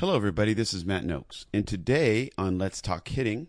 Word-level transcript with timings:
Hello, 0.00 0.16
everybody. 0.16 0.54
This 0.54 0.72
is 0.72 0.86
Matt 0.86 1.04
Nokes, 1.04 1.44
and 1.52 1.68
today 1.68 2.30
on 2.38 2.56
Let's 2.56 2.80
Talk 2.80 3.06
Hitting, 3.06 3.48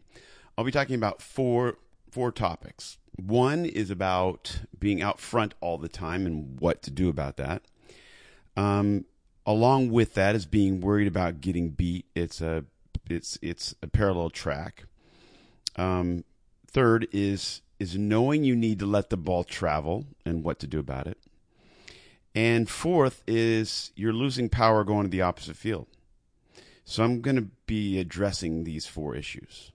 I'll 0.57 0.65
be 0.65 0.71
talking 0.71 0.95
about 0.95 1.21
four 1.21 1.77
four 2.09 2.29
topics. 2.33 2.97
One 3.15 3.63
is 3.63 3.89
about 3.89 4.59
being 4.77 5.01
out 5.01 5.21
front 5.21 5.53
all 5.61 5.77
the 5.77 5.87
time 5.87 6.25
and 6.25 6.59
what 6.59 6.81
to 6.81 6.91
do 6.91 7.07
about 7.07 7.37
that. 7.37 7.61
Um, 8.57 9.05
along 9.45 9.91
with 9.91 10.13
that 10.15 10.35
is 10.35 10.45
being 10.45 10.81
worried 10.81 11.07
about 11.07 11.39
getting 11.39 11.69
beat. 11.69 12.07
It's 12.15 12.41
a 12.41 12.65
it's 13.09 13.39
it's 13.41 13.73
a 13.81 13.87
parallel 13.87 14.29
track. 14.29 14.83
Um, 15.77 16.25
third 16.67 17.07
is 17.13 17.61
is 17.79 17.97
knowing 17.97 18.43
you 18.43 18.57
need 18.57 18.79
to 18.79 18.85
let 18.85 19.09
the 19.09 19.15
ball 19.15 19.45
travel 19.45 20.05
and 20.25 20.43
what 20.43 20.59
to 20.59 20.67
do 20.67 20.79
about 20.79 21.07
it. 21.07 21.17
And 22.35 22.69
fourth 22.69 23.23
is 23.25 23.93
you're 23.95 24.11
losing 24.11 24.49
power 24.49 24.83
going 24.83 25.03
to 25.05 25.09
the 25.09 25.21
opposite 25.21 25.55
field. 25.55 25.87
So 26.91 27.05
I'm 27.05 27.21
going 27.21 27.37
to 27.37 27.47
be 27.67 27.99
addressing 27.99 28.65
these 28.65 28.85
four 28.85 29.15
issues. 29.15 29.71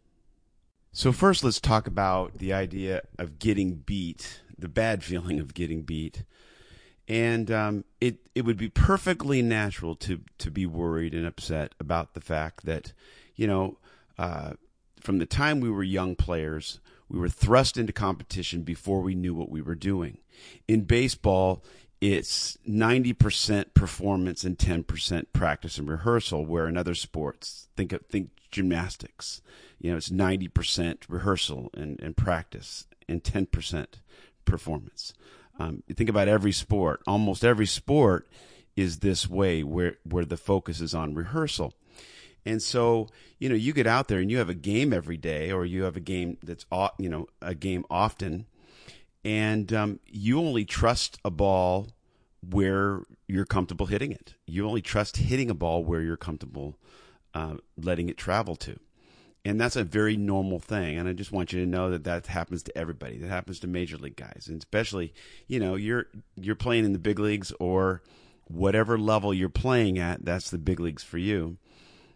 So, 0.93 1.12
first, 1.12 1.43
let's 1.43 1.62
talk 1.62 1.87
about 1.87 2.37
the 2.37 2.52
idea 2.52 3.05
of 3.19 3.38
getting 3.38 3.77
beat, 3.77 4.43
the 4.59 4.69
bad 4.69 5.02
feeling 5.02 5.41
of 5.41 5.55
getting 5.55 5.80
beat. 5.80 6.24
And 7.09 7.51
um, 7.51 7.84
it, 8.02 8.19
it 8.34 8.45
would 8.45 8.59
be 8.59 8.69
perfectly 8.69 9.41
natural 9.41 9.95
to, 9.97 10.21
to 10.37 10.51
be 10.51 10.66
worried 10.66 11.15
and 11.15 11.27
upset 11.27 11.74
about 11.80 12.12
the 12.12 12.21
fact 12.21 12.66
that, 12.66 12.93
you 13.35 13.46
know, 13.46 13.79
uh, 14.19 14.52
from 15.01 15.16
the 15.16 15.24
time 15.24 15.60
we 15.60 15.71
were 15.71 15.83
young 15.83 16.16
players, 16.16 16.80
we 17.09 17.19
were 17.19 17.30
thrust 17.30 17.79
into 17.79 17.95
competition 17.95 18.60
before 18.60 19.01
we 19.01 19.15
knew 19.15 19.33
what 19.33 19.48
we 19.48 19.62
were 19.62 19.74
doing. 19.74 20.19
In 20.69 20.83
baseball, 20.83 21.65
it's 22.01 22.59
90% 22.69 23.75
performance 23.75 24.45
and 24.45 24.59
10% 24.59 25.27
practice 25.33 25.79
and 25.79 25.89
rehearsal 25.89 26.45
where 26.45 26.69
in 26.69 26.77
other 26.77 26.95
sports 26.95 27.69
think 27.77 27.93
of 27.93 28.03
think 28.07 28.31
gymnastics. 28.51 29.41
You 29.80 29.91
know 29.91 29.97
it's 29.97 30.11
90% 30.11 30.99
rehearsal 31.09 31.71
and, 31.75 31.99
and 32.01 32.16
practice 32.16 32.87
and 33.09 33.23
10% 33.23 33.87
performance. 34.45 35.15
Um, 35.59 35.83
you 35.87 35.95
think 35.95 36.11
about 36.11 36.29
every 36.29 36.53
sport 36.53 37.03
almost 37.07 37.45
every 37.45 37.66
sport 37.66 38.29
is 38.77 38.99
this 38.99 39.29
way 39.29 39.63
where 39.63 39.97
where 40.05 40.25
the 40.27 40.37
focus 40.37 40.81
is 40.81 40.95
on 40.95 41.15
rehearsal. 41.15 41.73
And 42.45 42.63
so 42.63 43.09
you 43.38 43.49
know 43.49 43.55
you 43.55 43.73
get 43.73 43.87
out 43.87 44.09
there 44.09 44.19
and 44.19 44.31
you 44.31 44.38
have 44.38 44.51
a 44.51 44.55
game 44.55 44.93
every 44.93 45.16
day 45.16 45.51
or 45.51 45.65
you 45.65 45.85
have 45.85 45.97
a 45.97 46.01
game 46.01 46.37
that's 46.43 46.66
you 46.99 47.09
know 47.09 47.27
a 47.41 47.55
game 47.55 47.87
often 47.88 48.47
and 49.27 49.73
um, 49.73 49.99
you 50.07 50.38
only 50.38 50.65
trust 50.65 51.19
a 51.24 51.32
ball 51.32 51.88
where 52.49 53.02
you're 53.27 53.45
comfortable 53.45 53.87
hitting 53.87 54.13
it. 54.13 54.35
You 54.46 54.69
only 54.69 54.80
trust 54.80 55.16
hitting 55.16 55.51
a 55.51 55.55
ball 55.55 55.85
where 55.85 56.01
you're 56.01 56.16
comfortable 56.16 56.79
uh, 57.35 57.57
letting 57.77 58.09
it 58.09 58.16
travel 58.16 58.54
to. 58.54 58.79
And 59.45 59.60
that's 59.60 59.74
a 59.74 59.82
very 59.82 60.16
normal 60.16 60.60
thing. 60.60 60.97
And 60.97 61.09
I 61.09 61.13
just 61.13 61.32
want 61.32 61.52
you 61.52 61.59
to 61.59 61.69
know 61.69 61.91
that 61.91 62.04
that 62.04 62.29
happens 62.29 62.63
to 62.65 62.79
everybody. 62.79 63.19
That 63.19 63.29
happens 63.29 63.59
to 63.60 63.66
major 63.66 63.97
league 63.97 64.15
guys, 64.15 64.47
and 64.49 64.59
especially, 64.59 65.12
you 65.49 65.59
know, 65.59 65.75
you're 65.75 66.06
you're 66.37 66.54
playing 66.54 66.84
in 66.84 66.93
the 66.93 66.99
big 67.00 67.19
leagues 67.19 67.53
or 67.59 68.03
whatever 68.44 68.97
level 68.97 69.34
you're 69.34 69.49
playing 69.49 69.99
at. 69.99 70.25
That's 70.25 70.50
the 70.50 70.59
big 70.59 70.78
leagues 70.78 71.03
for 71.03 71.19
you. 71.19 71.59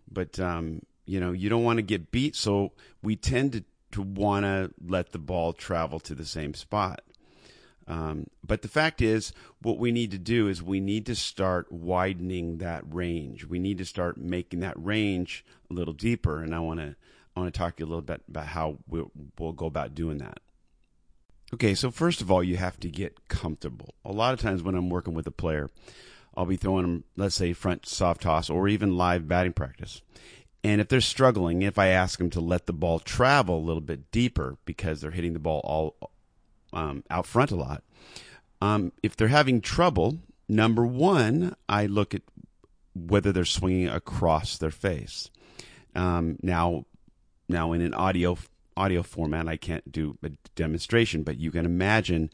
But 0.08 0.38
um, 0.38 0.82
you 1.06 1.18
know, 1.18 1.32
you 1.32 1.48
don't 1.48 1.64
want 1.64 1.78
to 1.78 1.82
get 1.82 2.12
beat, 2.12 2.36
so 2.36 2.72
we 3.02 3.16
tend 3.16 3.52
to 3.52 3.64
to 3.92 4.02
want 4.02 4.44
to 4.44 4.70
let 4.84 5.12
the 5.12 5.18
ball 5.18 5.52
travel 5.52 6.00
to 6.00 6.14
the 6.14 6.24
same 6.24 6.54
spot. 6.54 7.02
Um, 7.86 8.28
but 8.46 8.62
the 8.62 8.68
fact 8.68 9.02
is, 9.02 9.32
what 9.62 9.78
we 9.78 9.90
need 9.90 10.12
to 10.12 10.18
do 10.18 10.46
is 10.46 10.62
we 10.62 10.78
need 10.78 11.06
to 11.06 11.16
start 11.16 11.72
widening 11.72 12.58
that 12.58 12.84
range. 12.88 13.46
We 13.46 13.58
need 13.58 13.78
to 13.78 13.84
start 13.84 14.16
making 14.16 14.60
that 14.60 14.80
range 14.82 15.44
a 15.68 15.74
little 15.74 15.94
deeper. 15.94 16.40
And 16.40 16.54
I 16.54 16.60
want 16.60 16.78
to 16.78 16.94
I 17.34 17.40
want 17.40 17.52
to 17.52 17.58
talk 17.58 17.76
to 17.76 17.80
you 17.82 17.86
a 17.86 17.90
little 17.90 18.02
bit 18.02 18.22
about 18.28 18.46
how 18.46 18.78
we'll, 18.88 19.10
we'll 19.38 19.52
go 19.52 19.66
about 19.66 19.94
doing 19.94 20.18
that. 20.18 20.40
Okay, 21.52 21.74
so 21.74 21.90
first 21.90 22.20
of 22.20 22.30
all, 22.30 22.44
you 22.44 22.56
have 22.56 22.78
to 22.80 22.88
get 22.88 23.28
comfortable. 23.28 23.94
A 24.04 24.12
lot 24.12 24.34
of 24.34 24.40
times 24.40 24.62
when 24.62 24.76
I'm 24.76 24.88
working 24.88 25.14
with 25.14 25.26
a 25.26 25.32
player, 25.32 25.68
I'll 26.36 26.46
be 26.46 26.56
throwing 26.56 26.82
them, 26.82 27.04
let's 27.16 27.34
say, 27.34 27.52
front 27.52 27.86
soft 27.86 28.22
toss 28.22 28.50
or 28.50 28.68
even 28.68 28.96
live 28.96 29.26
batting 29.26 29.52
practice. 29.52 30.00
And 30.62 30.80
if 30.80 30.88
they're 30.88 31.00
struggling, 31.00 31.62
if 31.62 31.78
I 31.78 31.88
ask 31.88 32.18
them 32.18 32.30
to 32.30 32.40
let 32.40 32.66
the 32.66 32.72
ball 32.72 32.98
travel 32.98 33.58
a 33.58 33.66
little 33.66 33.80
bit 33.80 34.10
deeper 34.10 34.58
because 34.64 35.00
they're 35.00 35.10
hitting 35.10 35.32
the 35.32 35.38
ball 35.38 35.60
all 35.64 36.10
um, 36.72 37.02
out 37.10 37.26
front 37.26 37.50
a 37.50 37.56
lot, 37.56 37.82
um, 38.60 38.92
if 39.02 39.16
they're 39.16 39.28
having 39.28 39.60
trouble, 39.60 40.18
number 40.48 40.84
one, 40.84 41.56
I 41.68 41.86
look 41.86 42.14
at 42.14 42.22
whether 42.94 43.32
they're 43.32 43.44
swinging 43.46 43.88
across 43.88 44.58
their 44.58 44.70
face. 44.70 45.30
Um, 45.94 46.36
now, 46.42 46.84
now 47.48 47.72
in 47.72 47.80
an 47.80 47.94
audio 47.94 48.36
audio 48.76 49.02
format, 49.02 49.48
I 49.48 49.56
can't 49.56 49.90
do 49.90 50.16
a 50.22 50.30
demonstration, 50.54 51.22
but 51.22 51.38
you 51.38 51.50
can 51.50 51.64
imagine 51.64 52.30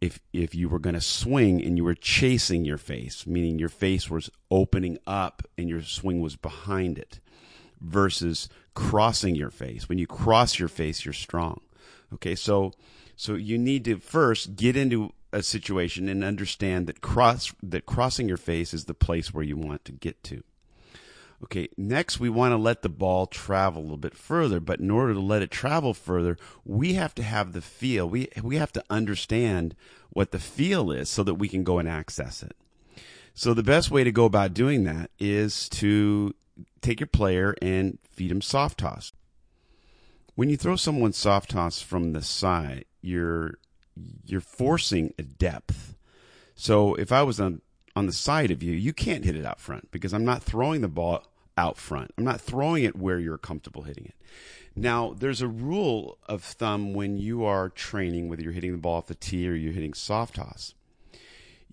if 0.00 0.20
if 0.32 0.54
you 0.54 0.68
were 0.68 0.78
going 0.78 0.94
to 0.94 1.00
swing 1.00 1.62
and 1.62 1.78
you 1.78 1.84
were 1.84 1.94
chasing 1.94 2.66
your 2.66 2.78
face, 2.78 3.26
meaning 3.26 3.58
your 3.58 3.68
face 3.70 4.10
was 4.10 4.30
opening 4.50 4.98
up 5.06 5.42
and 5.56 5.70
your 5.70 5.82
swing 5.82 6.20
was 6.20 6.36
behind 6.36 6.98
it 6.98 7.18
versus 7.82 8.48
crossing 8.74 9.34
your 9.34 9.50
face. 9.50 9.88
When 9.88 9.98
you 9.98 10.06
cross 10.06 10.58
your 10.58 10.68
face, 10.68 11.04
you're 11.04 11.12
strong. 11.12 11.60
Okay, 12.14 12.34
so 12.34 12.72
so 13.16 13.34
you 13.34 13.58
need 13.58 13.84
to 13.84 13.98
first 13.98 14.56
get 14.56 14.76
into 14.76 15.12
a 15.32 15.42
situation 15.42 16.08
and 16.08 16.22
understand 16.22 16.86
that 16.86 17.00
cross 17.00 17.52
that 17.62 17.86
crossing 17.86 18.28
your 18.28 18.36
face 18.36 18.74
is 18.74 18.84
the 18.84 18.94
place 18.94 19.32
where 19.32 19.44
you 19.44 19.56
want 19.56 19.84
to 19.86 19.92
get 19.92 20.22
to. 20.24 20.42
Okay, 21.44 21.68
next 21.76 22.20
we 22.20 22.28
want 22.28 22.52
to 22.52 22.56
let 22.56 22.82
the 22.82 22.88
ball 22.88 23.26
travel 23.26 23.80
a 23.80 23.82
little 23.82 23.96
bit 23.96 24.14
further, 24.14 24.60
but 24.60 24.78
in 24.78 24.90
order 24.90 25.12
to 25.12 25.20
let 25.20 25.42
it 25.42 25.50
travel 25.50 25.92
further, 25.92 26.36
we 26.64 26.92
have 26.94 27.14
to 27.16 27.22
have 27.22 27.52
the 27.52 27.60
feel. 27.60 28.08
We 28.08 28.28
we 28.42 28.56
have 28.56 28.72
to 28.72 28.84
understand 28.88 29.74
what 30.10 30.30
the 30.30 30.38
feel 30.38 30.90
is 30.92 31.08
so 31.08 31.24
that 31.24 31.34
we 31.34 31.48
can 31.48 31.64
go 31.64 31.78
and 31.78 31.88
access 31.88 32.42
it. 32.42 32.56
So 33.34 33.54
the 33.54 33.62
best 33.62 33.90
way 33.90 34.04
to 34.04 34.12
go 34.12 34.26
about 34.26 34.54
doing 34.54 34.84
that 34.84 35.10
is 35.18 35.68
to 35.70 36.34
take 36.80 37.00
your 37.00 37.06
player 37.06 37.54
and 37.62 37.98
feed 38.10 38.30
him 38.30 38.42
soft 38.42 38.78
toss. 38.78 39.12
When 40.34 40.48
you 40.48 40.56
throw 40.56 40.76
someone 40.76 41.12
soft 41.12 41.50
toss 41.50 41.80
from 41.80 42.12
the 42.12 42.22
side, 42.22 42.84
you're 43.00 43.54
you're 44.24 44.40
forcing 44.40 45.12
a 45.18 45.22
depth. 45.22 45.96
So 46.54 46.94
if 46.94 47.12
I 47.12 47.22
was 47.22 47.40
on 47.40 47.60
on 47.94 48.06
the 48.06 48.12
side 48.12 48.50
of 48.50 48.62
you, 48.62 48.72
you 48.72 48.92
can't 48.92 49.24
hit 49.24 49.36
it 49.36 49.44
out 49.44 49.60
front 49.60 49.90
because 49.90 50.14
I'm 50.14 50.24
not 50.24 50.42
throwing 50.42 50.80
the 50.80 50.88
ball 50.88 51.24
out 51.58 51.76
front. 51.76 52.12
I'm 52.16 52.24
not 52.24 52.40
throwing 52.40 52.84
it 52.84 52.96
where 52.96 53.18
you're 53.18 53.36
comfortable 53.36 53.82
hitting 53.82 54.06
it. 54.06 54.14
Now, 54.74 55.12
there's 55.12 55.42
a 55.42 55.48
rule 55.48 56.16
of 56.26 56.42
thumb 56.42 56.94
when 56.94 57.18
you 57.18 57.44
are 57.44 57.68
training, 57.68 58.30
whether 58.30 58.42
you're 58.42 58.52
hitting 58.52 58.72
the 58.72 58.78
ball 58.78 58.96
off 58.96 59.06
the 59.06 59.14
tee 59.14 59.46
or 59.46 59.54
you're 59.54 59.74
hitting 59.74 59.92
soft 59.92 60.36
toss 60.36 60.72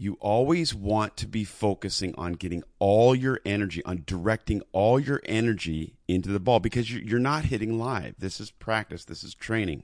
you 0.01 0.17
always 0.21 0.73
want 0.73 1.17
to 1.17 1.27
be 1.27 1.43
focusing 1.43 2.15
on 2.17 2.31
getting 2.31 2.63
all 2.79 3.13
your 3.13 3.41
energy, 3.45 3.83
on 3.83 4.01
directing 4.07 4.61
all 4.71 4.97
your 4.97 5.21
energy 5.25 5.97
into 6.07 6.29
the 6.29 6.39
ball 6.39 6.61
because 6.61 6.89
you're 6.89 7.19
not 7.19 7.43
hitting 7.43 7.77
live. 7.77 8.15
This 8.17 8.39
is 8.39 8.49
practice, 8.49 9.03
this 9.03 9.25
is 9.25 9.35
training. 9.35 9.83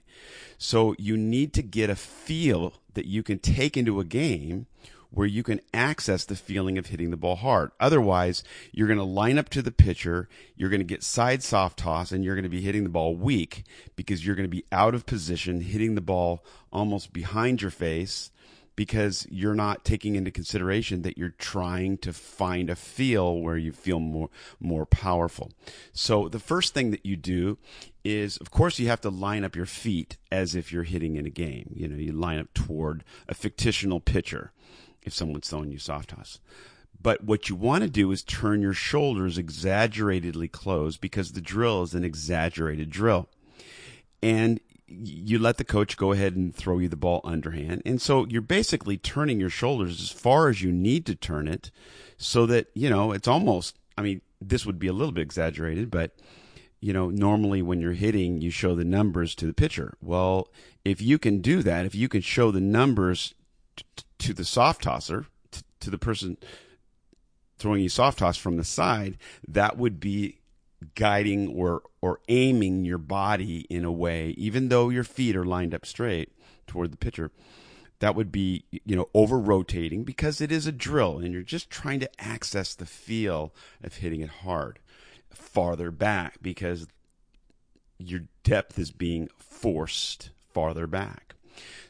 So 0.57 0.95
you 0.97 1.17
need 1.17 1.53
to 1.55 1.61
get 1.61 1.89
a 1.89 1.97
feel 1.97 2.75
that 2.93 3.07
you 3.07 3.23
can 3.23 3.39
take 3.39 3.75
into 3.75 3.99
a 3.99 4.05
game 4.05 4.67
where 5.11 5.27
you 5.27 5.43
can 5.43 5.59
access 5.73 6.23
the 6.23 6.35
feeling 6.37 6.77
of 6.77 6.87
hitting 6.87 7.11
the 7.11 7.17
ball 7.17 7.35
hard. 7.35 7.71
Otherwise, 7.77 8.41
you're 8.71 8.87
going 8.87 8.97
to 8.97 9.03
line 9.03 9.37
up 9.37 9.49
to 9.49 9.61
the 9.61 9.71
pitcher, 9.71 10.29
you're 10.55 10.69
going 10.69 10.79
to 10.79 10.85
get 10.85 11.03
side 11.03 11.43
soft 11.43 11.79
toss, 11.79 12.13
and 12.13 12.23
you're 12.23 12.35
going 12.35 12.43
to 12.43 12.49
be 12.49 12.61
hitting 12.61 12.83
the 12.83 12.89
ball 12.89 13.17
weak 13.17 13.65
because 13.97 14.25
you're 14.25 14.35
going 14.35 14.49
to 14.49 14.55
be 14.55 14.65
out 14.71 14.95
of 14.95 15.05
position, 15.05 15.59
hitting 15.59 15.95
the 15.95 16.01
ball 16.01 16.41
almost 16.71 17.11
behind 17.11 17.61
your 17.61 17.71
face 17.71 18.31
because 18.75 19.25
you're 19.29 19.55
not 19.55 19.85
taking 19.85 20.15
into 20.15 20.31
consideration 20.31 21.01
that 21.03 21.17
you're 21.17 21.29
trying 21.29 21.97
to 21.99 22.11
find 22.11 22.69
a 22.69 22.75
feel 22.75 23.39
where 23.39 23.57
you 23.57 23.71
feel 23.71 23.99
more 23.99 24.29
more 24.59 24.85
powerful. 24.85 25.51
So 25.93 26.27
the 26.29 26.39
first 26.39 26.73
thing 26.73 26.91
that 26.91 27.05
you 27.05 27.15
do 27.15 27.57
is 28.03 28.37
of 28.37 28.51
course 28.51 28.79
you 28.79 28.87
have 28.87 29.01
to 29.01 29.09
line 29.09 29.43
up 29.43 29.55
your 29.55 29.65
feet 29.65 30.17
as 30.31 30.55
if 30.55 30.71
you're 30.71 30.83
hitting 30.83 31.15
in 31.15 31.25
a 31.25 31.31
game. 31.31 31.71
You 31.73 31.87
know, 31.87 31.97
you 31.97 32.11
line 32.11 32.39
up 32.39 32.53
toward 32.53 33.03
a 33.27 33.33
fictional 33.33 33.99
pitcher 33.99 34.51
if 35.03 35.13
someone's 35.13 35.49
throwing 35.49 35.71
you 35.71 35.79
soft 35.79 36.09
toss. 36.09 36.39
But 37.01 37.23
what 37.23 37.49
you 37.49 37.55
want 37.55 37.83
to 37.83 37.89
do 37.89 38.11
is 38.11 38.23
turn 38.23 38.61
your 38.61 38.73
shoulders 38.73 39.37
exaggeratedly 39.37 40.47
closed 40.47 40.99
because 41.01 41.31
the 41.33 41.41
drill 41.41 41.83
is 41.83 41.93
an 41.93 42.03
exaggerated 42.03 42.89
drill. 42.89 43.29
And 44.23 44.59
you 44.87 45.39
let 45.39 45.57
the 45.57 45.63
coach 45.63 45.97
go 45.97 46.11
ahead 46.11 46.35
and 46.35 46.55
throw 46.55 46.77
you 46.77 46.87
the 46.87 46.95
ball 46.95 47.21
underhand. 47.23 47.81
And 47.85 48.01
so 48.01 48.25
you're 48.27 48.41
basically 48.41 48.97
turning 48.97 49.39
your 49.39 49.49
shoulders 49.49 50.01
as 50.01 50.11
far 50.11 50.47
as 50.47 50.61
you 50.61 50.71
need 50.71 51.05
to 51.07 51.15
turn 51.15 51.47
it 51.47 51.71
so 52.17 52.45
that, 52.45 52.67
you 52.73 52.89
know, 52.89 53.11
it's 53.11 53.27
almost, 53.27 53.79
I 53.97 54.01
mean, 54.01 54.21
this 54.39 54.65
would 54.65 54.77
be 54.77 54.87
a 54.87 54.93
little 54.93 55.11
bit 55.11 55.21
exaggerated, 55.21 55.89
but, 55.89 56.15
you 56.81 56.93
know, 56.93 57.09
normally 57.09 57.61
when 57.61 57.81
you're 57.81 57.93
hitting, 57.93 58.41
you 58.41 58.51
show 58.51 58.75
the 58.75 58.85
numbers 58.85 59.33
to 59.35 59.47
the 59.47 59.53
pitcher. 59.53 59.97
Well, 60.01 60.49
if 60.83 61.01
you 61.01 61.17
can 61.17 61.41
do 61.41 61.63
that, 61.63 61.85
if 61.85 61.95
you 61.95 62.07
can 62.07 62.21
show 62.21 62.51
the 62.51 62.61
numbers 62.61 63.33
t- 63.75 64.03
to 64.19 64.33
the 64.33 64.45
soft 64.45 64.83
tosser, 64.83 65.25
t- 65.51 65.61
to 65.79 65.89
the 65.89 65.97
person 65.97 66.37
throwing 67.57 67.81
you 67.81 67.89
soft 67.89 68.19
toss 68.19 68.37
from 68.37 68.57
the 68.57 68.63
side, 68.63 69.17
that 69.47 69.77
would 69.77 69.99
be 69.99 70.37
guiding 70.95 71.47
or 71.47 71.83
or 72.01 72.19
aiming 72.27 72.85
your 72.85 72.97
body 72.97 73.61
in 73.69 73.83
a 73.83 73.91
way, 73.91 74.29
even 74.37 74.69
though 74.69 74.89
your 74.89 75.03
feet 75.03 75.35
are 75.35 75.45
lined 75.45 75.73
up 75.73 75.85
straight 75.85 76.31
toward 76.67 76.91
the 76.91 76.97
pitcher. 76.97 77.31
That 77.99 78.15
would 78.15 78.31
be, 78.31 78.65
you 78.71 78.95
know, 78.95 79.09
over 79.13 79.39
rotating 79.39 80.03
because 80.03 80.41
it 80.41 80.51
is 80.51 80.67
a 80.67 80.71
drill 80.73 81.17
and 81.19 81.33
you're 81.33 81.43
just 81.43 81.69
trying 81.69 82.01
to 82.01 82.21
access 82.21 82.75
the 82.75 82.85
feel 82.85 83.53
of 83.81 83.95
hitting 83.95 84.19
it 84.19 84.29
hard 84.29 84.79
farther 85.29 85.91
back 85.91 86.37
because 86.41 86.87
your 87.97 88.21
depth 88.43 88.77
is 88.77 88.91
being 88.91 89.29
forced 89.37 90.31
farther 90.53 90.87
back. 90.87 91.35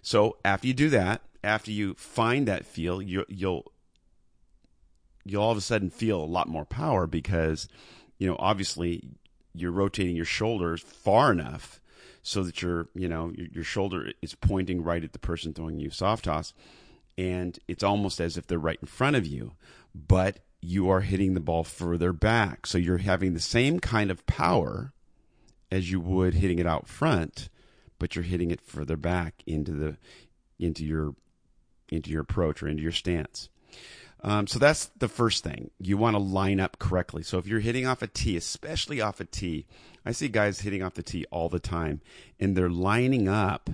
So 0.01 0.37
after 0.45 0.67
you 0.67 0.73
do 0.73 0.89
that, 0.89 1.21
after 1.43 1.71
you 1.71 1.95
find 1.95 2.47
that 2.47 2.65
feel, 2.65 3.01
you, 3.01 3.25
you'll 3.27 3.71
you'll 5.23 5.41
all 5.41 5.51
of 5.51 5.57
a 5.57 5.61
sudden 5.61 5.89
feel 5.89 6.23
a 6.23 6.25
lot 6.25 6.47
more 6.47 6.65
power 6.65 7.07
because 7.07 7.67
you 8.17 8.27
know 8.27 8.35
obviously 8.39 9.03
you're 9.53 9.71
rotating 9.71 10.15
your 10.15 10.25
shoulders 10.25 10.81
far 10.81 11.31
enough 11.31 11.79
so 12.21 12.43
that 12.43 12.61
your 12.61 12.87
you 12.95 13.07
know 13.07 13.31
your, 13.35 13.47
your 13.53 13.63
shoulder 13.63 14.11
is 14.21 14.35
pointing 14.35 14.83
right 14.83 15.03
at 15.03 15.13
the 15.13 15.19
person 15.19 15.53
throwing 15.53 15.79
you 15.79 15.89
soft 15.89 16.25
toss. 16.25 16.53
And 17.17 17.57
it's 17.69 17.83
almost 17.83 18.19
as 18.19 18.35
if 18.35 18.45
they're 18.45 18.59
right 18.59 18.79
in 18.81 18.87
front 18.87 19.15
of 19.15 19.25
you 19.25 19.53
but 19.93 20.39
you 20.61 20.89
are 20.89 21.01
hitting 21.01 21.35
the 21.35 21.39
ball 21.39 21.63
further 21.63 22.11
back. 22.11 22.65
So 22.65 22.77
you're 22.77 22.97
having 22.97 23.33
the 23.33 23.39
same 23.39 23.79
kind 23.79 24.11
of 24.11 24.25
power 24.25 24.91
as 25.71 25.89
you 25.91 26.01
would 26.01 26.33
hitting 26.33 26.59
it 26.59 26.67
out 26.67 26.87
front 26.87 27.49
but 27.99 28.15
you're 28.15 28.23
hitting 28.23 28.51
it 28.51 28.61
further 28.61 28.97
back 28.97 29.41
into 29.45 29.71
the 29.71 29.97
into 30.59 30.85
your 30.85 31.15
into 31.89 32.09
your 32.09 32.21
approach 32.21 32.61
or 32.61 32.67
into 32.67 32.83
your 32.83 32.91
stance 32.91 33.49
um, 34.25 34.47
so 34.47 34.57
that's 34.57 34.87
the 34.97 35.07
first 35.07 35.43
thing. 35.43 35.69
You 35.79 35.97
want 35.97 36.15
to 36.15 36.19
line 36.19 36.59
up 36.59 36.79
correctly. 36.79 37.21
So 37.21 37.37
if 37.37 37.45
you're 37.45 37.59
hitting 37.59 37.85
off 37.85 38.01
a 38.01 38.07
tee, 38.07 38.35
especially 38.35 38.99
off 38.99 39.19
a 39.19 39.25
tee, 39.25 39.67
I 40.03 40.13
see 40.13 40.29
guys 40.29 40.61
hitting 40.61 40.81
off 40.81 40.95
the 40.95 41.03
tee 41.03 41.27
all 41.29 41.47
the 41.47 41.59
time, 41.59 42.01
and 42.39 42.57
they're 42.57 42.67
lining 42.67 43.27
up. 43.27 43.69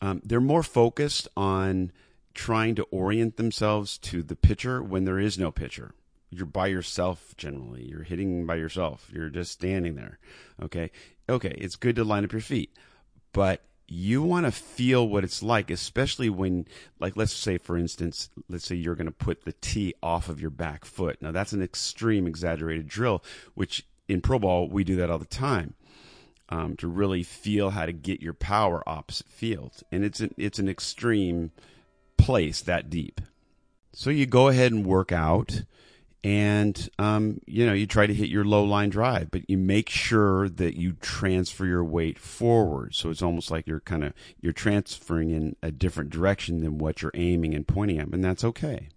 Um, 0.00 0.22
they're 0.24 0.40
more 0.40 0.62
focused 0.62 1.28
on 1.36 1.92
trying 2.32 2.74
to 2.76 2.84
orient 2.84 3.36
themselves 3.36 3.98
to 3.98 4.22
the 4.22 4.34
pitcher 4.34 4.82
when 4.82 5.04
there 5.04 5.18
is 5.18 5.38
no 5.38 5.50
pitcher. 5.50 5.92
You're 6.30 6.46
by 6.46 6.68
yourself 6.68 7.34
generally. 7.36 7.84
You're 7.84 8.04
hitting 8.04 8.46
by 8.46 8.54
yourself. 8.54 9.10
You're 9.12 9.28
just 9.28 9.52
standing 9.52 9.94
there. 9.94 10.18
Okay. 10.62 10.90
Okay. 11.28 11.54
It's 11.58 11.76
good 11.76 11.96
to 11.96 12.04
line 12.04 12.24
up 12.24 12.32
your 12.32 12.40
feet, 12.40 12.74
but 13.34 13.62
you 13.90 14.22
want 14.22 14.46
to 14.46 14.52
feel 14.52 15.06
what 15.08 15.24
it's 15.24 15.42
like, 15.42 15.70
especially 15.70 16.30
when, 16.30 16.66
like, 17.00 17.16
let's 17.16 17.34
say, 17.34 17.58
for 17.58 17.76
instance, 17.76 18.30
let's 18.48 18.64
say 18.64 18.76
you're 18.76 18.94
going 18.94 19.06
to 19.06 19.12
put 19.12 19.44
the 19.44 19.52
tee 19.60 19.94
off 20.00 20.28
of 20.28 20.40
your 20.40 20.50
back 20.50 20.84
foot. 20.84 21.20
Now, 21.20 21.32
that's 21.32 21.52
an 21.52 21.62
extreme 21.62 22.26
exaggerated 22.26 22.86
drill, 22.86 23.22
which 23.54 23.84
in 24.08 24.20
Pro 24.20 24.38
Ball, 24.38 24.68
we 24.68 24.84
do 24.84 24.96
that 24.96 25.10
all 25.10 25.18
the 25.18 25.24
time. 25.24 25.74
Um, 26.52 26.74
to 26.78 26.88
really 26.88 27.22
feel 27.22 27.70
how 27.70 27.86
to 27.86 27.92
get 27.92 28.20
your 28.20 28.32
power 28.32 28.82
opposite 28.84 29.28
field, 29.28 29.84
and 29.92 30.04
it's 30.04 30.18
an, 30.18 30.34
it's 30.36 30.58
an 30.58 30.68
extreme 30.68 31.52
place 32.16 32.60
that 32.62 32.90
deep. 32.90 33.20
So 33.92 34.10
you 34.10 34.26
go 34.26 34.48
ahead 34.48 34.72
and 34.72 34.84
work 34.84 35.12
out 35.12 35.62
and 36.22 36.90
um, 36.98 37.40
you 37.46 37.64
know 37.64 37.72
you 37.72 37.86
try 37.86 38.06
to 38.06 38.12
hit 38.12 38.28
your 38.28 38.44
low 38.44 38.62
line 38.62 38.90
drive 38.90 39.30
but 39.30 39.48
you 39.48 39.56
make 39.56 39.88
sure 39.88 40.48
that 40.48 40.76
you 40.76 40.92
transfer 41.00 41.64
your 41.64 41.84
weight 41.84 42.18
forward. 42.18 42.94
So 42.94 43.10
it's 43.10 43.22
almost 43.22 43.50
like 43.50 43.66
you're 43.66 43.80
kind 43.80 44.04
of 44.04 44.12
you're 44.40 44.52
transferring 44.52 45.30
in 45.30 45.56
a 45.62 45.70
different 45.70 46.10
direction 46.10 46.60
than 46.60 46.78
what 46.78 47.00
you're 47.00 47.12
aiming 47.14 47.54
and 47.54 47.66
pointing 47.66 47.98
at 47.98 48.08
and 48.08 48.24
that's 48.24 48.44
okay. 48.44 48.88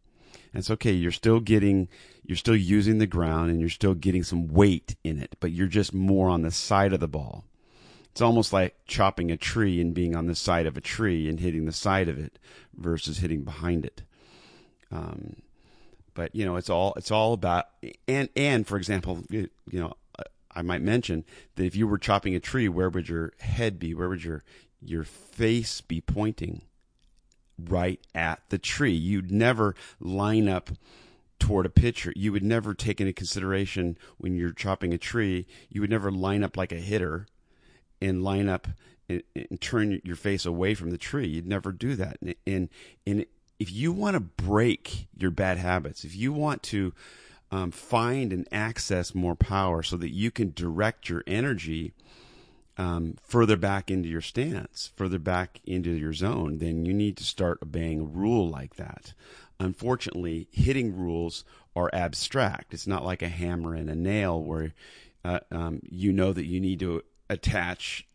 That's 0.53 0.69
okay. 0.69 0.91
You're 0.91 1.11
still 1.11 1.39
getting 1.39 1.87
you're 2.25 2.35
still 2.35 2.55
using 2.55 2.97
the 2.97 3.07
ground 3.07 3.51
and 3.51 3.59
you're 3.59 3.69
still 3.69 3.95
getting 3.95 4.23
some 4.23 4.47
weight 4.47 4.95
in 5.03 5.17
it 5.17 5.35
but 5.39 5.51
you're 5.51 5.67
just 5.67 5.93
more 5.93 6.29
on 6.29 6.41
the 6.41 6.51
side 6.51 6.93
of 6.93 6.99
the 6.99 7.07
ball. 7.07 7.45
It's 8.11 8.21
almost 8.21 8.53
like 8.53 8.75
chopping 8.85 9.31
a 9.31 9.37
tree 9.37 9.81
and 9.81 9.93
being 9.93 10.15
on 10.15 10.27
the 10.27 10.35
side 10.35 10.67
of 10.67 10.77
a 10.77 10.81
tree 10.81 11.27
and 11.29 11.39
hitting 11.39 11.65
the 11.65 11.71
side 11.71 12.09
of 12.09 12.19
it 12.19 12.37
versus 12.77 13.19
hitting 13.19 13.43
behind 13.43 13.85
it. 13.85 14.03
Um, 14.91 15.37
but 16.13 16.35
you 16.35 16.45
know 16.45 16.55
it's 16.55 16.69
all 16.69 16.93
it's 16.95 17.11
all 17.11 17.33
about 17.33 17.65
and 18.07 18.29
and 18.35 18.67
for 18.67 18.77
example 18.77 19.23
you 19.29 19.49
know 19.71 19.93
I 20.55 20.61
might 20.61 20.81
mention 20.81 21.25
that 21.55 21.65
if 21.65 21.75
you 21.75 21.87
were 21.87 21.97
chopping 21.97 22.35
a 22.35 22.39
tree 22.39 22.67
where 22.67 22.89
would 22.89 23.09
your 23.09 23.33
head 23.39 23.79
be? 23.79 23.93
Where 23.93 24.09
would 24.09 24.23
your 24.23 24.43
your 24.81 25.03
face 25.03 25.81
be 25.81 26.01
pointing? 26.01 26.61
Right 27.57 27.99
at 28.13 28.41
the 28.49 28.57
tree. 28.57 28.93
You'd 28.93 29.31
never 29.31 29.75
line 29.99 30.49
up 30.49 30.71
toward 31.39 31.65
a 31.65 31.69
pitcher. 31.69 32.13
You 32.15 32.31
would 32.31 32.43
never 32.43 32.73
take 32.73 33.01
into 33.01 33.13
consideration 33.13 33.97
when 34.17 34.35
you're 34.35 34.53
chopping 34.53 34.93
a 34.93 34.97
tree 34.97 35.45
you 35.69 35.81
would 35.81 35.89
never 35.89 36.11
line 36.11 36.43
up 36.43 36.57
like 36.57 36.71
a 36.71 36.77
hitter 36.77 37.27
and 38.01 38.23
line 38.23 38.47
up 38.47 38.67
and, 39.09 39.23
and 39.35 39.59
turn 39.59 40.01
your 40.03 40.15
face 40.15 40.45
away 40.45 40.73
from 40.73 40.89
the 40.91 40.97
tree. 40.97 41.27
You'd 41.27 41.47
never 41.47 41.71
do 41.71 41.95
that. 41.95 42.17
And 42.21 42.35
and, 42.45 42.69
and 43.05 43.25
if 43.63 43.71
you 43.71 43.93
want 43.93 44.15
to 44.15 44.19
break 44.19 45.07
your 45.17 45.31
bad 45.31 45.57
habits, 45.57 46.03
if 46.03 46.13
you 46.13 46.33
want 46.33 46.61
to 46.61 46.93
um, 47.49 47.71
find 47.71 48.33
and 48.33 48.45
access 48.51 49.15
more 49.15 49.35
power 49.35 49.81
so 49.81 49.95
that 49.95 50.09
you 50.09 50.29
can 50.31 50.51
direct 50.53 51.07
your 51.07 51.23
energy 51.25 51.93
um, 52.77 53.15
further 53.23 53.55
back 53.55 53.89
into 53.89 54.09
your 54.09 54.19
stance, 54.19 54.91
further 54.97 55.17
back 55.17 55.61
into 55.63 55.91
your 55.91 56.11
zone, 56.11 56.57
then 56.57 56.85
you 56.85 56.93
need 56.93 57.15
to 57.15 57.23
start 57.23 57.59
obeying 57.63 58.01
a 58.01 58.03
rule 58.03 58.49
like 58.49 58.75
that. 58.75 59.13
Unfortunately, 59.61 60.49
hitting 60.51 60.93
rules 60.93 61.45
are 61.73 61.89
abstract. 61.93 62.73
It's 62.73 62.85
not 62.85 63.05
like 63.05 63.21
a 63.21 63.29
hammer 63.29 63.75
and 63.75 63.89
a 63.89 63.95
nail 63.95 64.43
where 64.43 64.73
uh, 65.23 65.39
um, 65.53 65.79
you 65.89 66.11
know 66.11 66.33
that 66.33 66.47
you 66.47 66.59
need 66.59 66.81
to 66.81 67.01
attach 67.29 68.05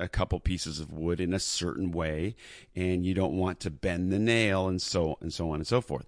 a 0.00 0.08
couple 0.08 0.40
pieces 0.40 0.80
of 0.80 0.92
wood 0.92 1.20
in 1.20 1.32
a 1.32 1.38
certain 1.38 1.90
way 1.90 2.34
and 2.74 3.04
you 3.04 3.14
don't 3.14 3.36
want 3.36 3.60
to 3.60 3.70
bend 3.70 4.12
the 4.12 4.18
nail 4.18 4.68
and 4.68 4.80
so 4.80 5.16
and 5.20 5.32
so 5.32 5.50
on 5.50 5.56
and 5.56 5.66
so 5.66 5.80
forth. 5.80 6.06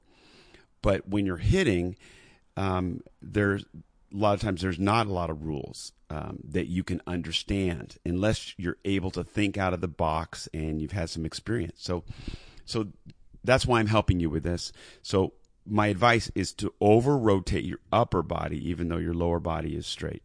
But 0.81 1.09
when 1.09 1.27
you're 1.27 1.37
hitting 1.37 1.97
um, 2.57 3.03
there's 3.21 3.63
a 3.63 4.17
lot 4.17 4.35
of 4.35 4.41
times 4.41 4.61
there's 4.61 4.79
not 4.79 5.07
a 5.07 5.13
lot 5.13 5.31
of 5.31 5.45
rules 5.45 5.93
um, 6.11 6.39
that 6.45 6.67
you 6.67 6.85
can 6.85 7.01
understand 7.07 7.97
unless 8.05 8.55
you're 8.59 8.77
able 8.85 9.11
to 9.11 9.25
think 9.25 9.57
out 9.57 9.73
of 9.73 9.81
the 9.81 9.89
box 9.89 10.49
and 10.53 10.81
you've 10.81 10.93
had 10.93 11.09
some 11.09 11.25
experience. 11.25 11.77
So 11.79 12.05
so 12.65 12.89
that's 13.45 13.67
why 13.67 13.81
i'm 13.81 13.89
helping 13.89 14.21
you 14.21 14.31
with 14.31 14.45
this. 14.45 14.73
So 15.03 15.33
my 15.67 15.89
advice 15.89 16.31
is 16.35 16.53
to 16.55 16.75
over 16.81 17.17
rotate 17.17 17.65
your 17.65 17.79
upper 17.93 18.23
body 18.23 18.69
even 18.69 18.89
though 18.89 18.99
your 18.99 19.15
lower 19.15 19.41
body 19.41 19.77
is 19.77 19.87
straight 19.87 20.23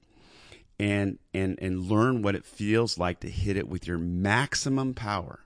and 0.79 1.17
and 1.33 1.57
and 1.61 1.89
learn 1.89 2.21
what 2.21 2.35
it 2.35 2.45
feels 2.45 2.97
like 2.97 3.19
to 3.21 3.29
hit 3.29 3.57
it 3.57 3.67
with 3.67 3.87
your 3.87 3.97
maximum 3.97 4.93
power. 4.93 5.39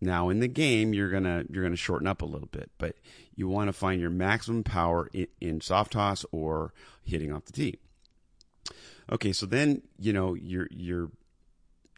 Now 0.00 0.28
in 0.30 0.40
the 0.40 0.48
game 0.48 0.94
you're 0.94 1.10
gonna 1.10 1.44
you're 1.50 1.62
gonna 1.62 1.76
shorten 1.76 2.06
up 2.06 2.22
a 2.22 2.26
little 2.26 2.48
bit, 2.50 2.70
but 2.78 2.96
you 3.34 3.48
want 3.48 3.68
to 3.68 3.72
find 3.72 4.00
your 4.00 4.10
maximum 4.10 4.64
power 4.64 5.08
in, 5.12 5.26
in 5.40 5.60
soft 5.60 5.92
toss 5.92 6.24
or 6.32 6.72
hitting 7.04 7.32
off 7.32 7.44
the 7.44 7.52
tee. 7.52 7.78
Okay, 9.12 9.32
so 9.32 9.46
then 9.46 9.82
you 9.98 10.12
know 10.12 10.34
you're 10.34 10.68
you're 10.70 11.10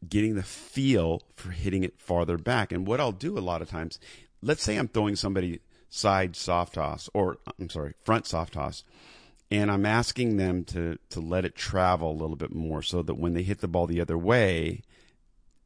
getting 0.09 0.35
the 0.35 0.43
feel 0.43 1.23
for 1.37 1.51
hitting 1.51 1.85
it 1.85 2.01
farther 2.01 2.37
back. 2.37 2.73
And 2.73 2.87
what 2.87 3.01
I'll 3.01 3.13
do 3.13 3.39
a 3.39 3.41
lot 3.41 3.63
of 3.63 3.71
times, 3.71 4.01
let's 4.43 4.63
say 4.63 4.77
I'm 4.77 4.89
throwing 4.89 5.15
somebody 5.15 5.61
side 5.89 6.35
soft 6.35 6.75
toss 6.75 7.09
or 7.15 7.39
I'm 7.61 7.71
sorry, 7.71 7.95
front 8.05 8.27
soft 8.27 8.55
toss 8.55 8.83
and 9.53 9.71
I'm 9.71 9.85
asking 9.85 10.39
them 10.39 10.65
to 10.65 10.99
to 11.11 11.21
let 11.21 11.45
it 11.45 11.55
travel 11.55 12.11
a 12.11 12.21
little 12.21 12.37
bit 12.37 12.55
more 12.55 12.83
so 12.83 13.03
that 13.03 13.19
when 13.19 13.35
they 13.35 13.43
hit 13.43 13.61
the 13.61 13.69
ball 13.69 13.87
the 13.87 14.01
other 14.01 14.17
way, 14.17 14.81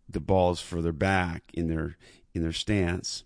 the 0.09 0.19
ball 0.19 0.51
is 0.51 0.61
further 0.61 0.93
back 0.93 1.45
in 1.55 1.69
their 1.69 1.97
in 2.35 2.43
their 2.43 2.53
stance. 2.53 3.23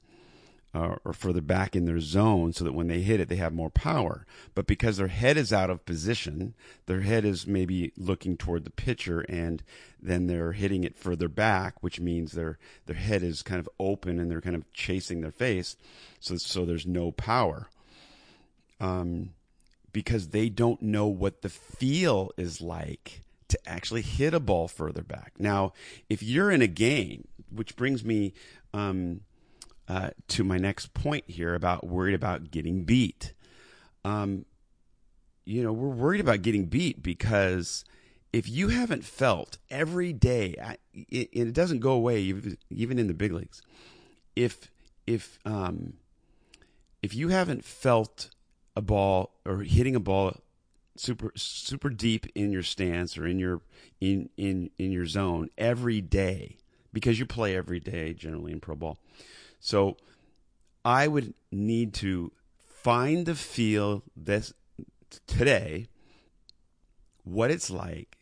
Uh, 0.73 0.95
or 1.05 1.13
further 1.13 1.41
back 1.41 1.75
in 1.75 1.85
their 1.85 1.99
zone 1.99 2.53
so 2.53 2.63
that 2.63 2.75
when 2.75 2.87
they 2.87 3.01
hit 3.01 3.19
it, 3.19 3.29
they 3.29 3.35
have 3.35 3.53
more 3.53 3.71
power. 3.71 4.25
But 4.55 4.69
because 4.69 4.99
their 4.99 5.09
head 5.09 5.37
is 5.37 5.53
out 5.53 5.69
of 5.69 5.85
position, 5.85 6.55
their 6.87 7.01
head 7.01 7.25
is 7.25 7.45
maybe 7.45 7.93
looking 7.97 8.37
toward 8.37 8.63
the 8.63 8.71
pitcher 8.71 9.23
and 9.23 9.65
then 10.01 10.29
they're 10.29 10.53
hitting 10.53 10.85
it 10.85 10.97
further 10.97 11.29
back, 11.29 11.83
which 11.83 11.99
means 11.99 12.31
their, 12.31 12.57
their 12.87 12.95
head 12.95 13.25
is 13.25 13.43
kind 13.43 13.59
of 13.59 13.69
open 13.81 14.21
and 14.21 14.31
they're 14.31 14.41
kind 14.41 14.55
of 14.55 14.73
chasing 14.73 15.23
their 15.23 15.33
face. 15.33 15.77
So, 16.21 16.37
so 16.37 16.65
there's 16.65 16.87
no 16.87 17.11
power. 17.11 17.69
Um, 18.79 19.31
because 19.93 20.29
they 20.29 20.49
don't 20.49 20.83
know 20.83 21.07
what 21.07 21.43
the 21.43 21.49
feel 21.49 22.31
is 22.37 22.61
like 22.61 23.23
to 23.49 23.59
actually 23.67 24.03
hit 24.03 24.33
a 24.33 24.41
ball 24.41 24.69
further 24.69 25.03
back. 25.03 25.33
Now, 25.39 25.73
if 26.09 26.23
you're 26.23 26.51
in 26.51 26.63
a 26.63 26.69
game, 26.69 27.27
which 27.51 27.75
brings 27.77 28.05
me 28.05 28.33
um, 28.73 29.23
uh, 29.91 30.11
to 30.29 30.45
my 30.45 30.57
next 30.57 30.95
point 30.95 31.25
here 31.27 31.53
about 31.55 31.85
worried 31.85 32.15
about 32.15 32.53
getting 32.53 32.85
beat. 32.85 33.33
Um, 34.05 34.45
you 35.45 35.65
know, 35.65 35.73
we're 35.73 35.89
worried 35.89 36.21
about 36.21 36.43
getting 36.43 36.67
beat 36.67 37.03
because 37.03 37.85
if 38.33 38.49
you 38.49 38.69
haven't 38.69 39.05
felt 39.05 39.59
every 39.69 40.13
day, 40.13 40.55
and 40.57 40.79
it 41.13 41.53
doesn't 41.53 41.81
go 41.81 41.91
away 41.91 42.21
even 42.21 42.99
in 42.99 43.09
the 43.09 43.15
big 43.15 43.33
leagues, 43.33 43.63
if 44.37 44.71
if 45.09 45.41
um, 45.45 45.95
if 47.03 47.13
you 47.13 47.31
haven't 47.31 47.65
felt 47.65 48.31
a 48.77 48.81
ball 48.81 49.33
or 49.45 49.59
hitting 49.59 49.97
a 49.97 50.01
ball 50.01 50.37
super 50.97 51.33
super 51.35 51.89
deep 51.89 52.27
in 52.35 52.53
your 52.53 52.63
stance 52.63 53.17
or 53.17 53.27
in 53.27 53.39
your 53.39 53.61
in 54.01 54.29
in 54.37 54.71
in 54.79 54.93
your 54.93 55.07
zone 55.07 55.49
every 55.57 56.01
day 56.01 56.57
because 56.93 57.19
you 57.19 57.27
play 57.27 57.57
every 57.57 57.81
day 57.81 58.13
generally 58.13 58.53
in 58.53 58.61
pro 58.61 58.75
ball. 58.75 58.99
So 59.61 59.97
I 60.85 61.09
would 61.09 61.35
need 61.51 61.95
to 61.95 62.33
find 62.67 63.27
the 63.27 63.35
feel 63.35 64.03
this 64.17 64.53
today 65.27 65.89
what 67.25 67.51
it's 67.51 67.71
like 67.71 68.19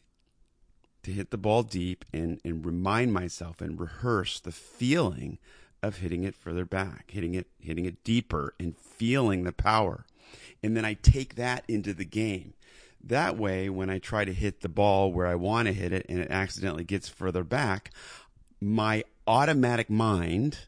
to 1.03 1.13
hit 1.13 1.31
the 1.31 1.39
ball 1.39 1.63
deep 1.63 2.05
and, 2.13 2.41
and 2.45 2.65
remind 2.65 3.13
myself 3.13 3.61
and 3.61 3.81
rehearse 3.81 4.41
the 4.41 4.53
feeling 4.53 5.39
of 5.83 5.99
hitting 5.99 6.25
it 6.25 6.35
further 6.35 6.65
back, 6.65 7.11
hitting 7.11 7.35
it 7.35 7.47
hitting 7.61 7.87
it 7.87 8.03
deeper 8.03 8.55
and 8.59 8.77
feeling 8.77 9.45
the 9.45 9.53
power. 9.53 10.05
And 10.63 10.77
then 10.77 10.85
I 10.85 10.95
take 10.95 11.37
that 11.37 11.65
into 11.69 11.95
the 11.95 12.05
game. 12.05 12.55
That 13.03 13.37
way 13.37 13.69
when 13.69 13.91
I 13.91 13.99
try 13.99 14.25
to 14.25 14.33
hit 14.33 14.61
the 14.61 14.69
ball 14.69 15.13
where 15.13 15.27
I 15.27 15.35
want 15.35 15.67
to 15.69 15.75
hit 15.75 15.93
it 15.93 16.07
and 16.09 16.19
it 16.19 16.31
accidentally 16.31 16.85
gets 16.85 17.09
further 17.09 17.45
back, 17.45 17.91
my 18.61 19.05
automatic 19.27 19.89
mind 19.89 20.59